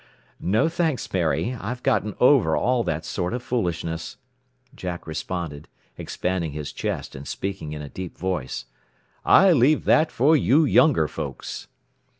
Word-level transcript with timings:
"No 0.39 0.67
thanks, 0.67 1.13
Mary. 1.13 1.53
I've 1.59 1.83
gotten 1.83 2.15
over 2.19 2.57
all 2.57 2.83
that 2.85 3.05
sort 3.05 3.35
of 3.35 3.43
foolishness," 3.43 4.17
Jack 4.73 5.05
responded, 5.05 5.67
expanding 5.95 6.53
his 6.53 6.73
chest 6.73 7.13
and 7.15 7.27
speaking 7.27 7.73
in 7.73 7.83
a 7.83 7.87
deep 7.89 8.17
voice. 8.17 8.65
"I 9.23 9.51
leave 9.51 9.85
that 9.85 10.11
for 10.11 10.35
you 10.35 10.65
younger 10.65 11.07
folks." 11.07 11.67